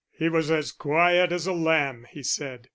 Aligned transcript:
"He 0.17 0.29
was 0.29 0.49
as 0.49 0.71
quiet 0.71 1.31
as 1.31 1.45
a 1.45 1.53
lamb," 1.53 2.07
he 2.09 2.23
said. 2.23 2.69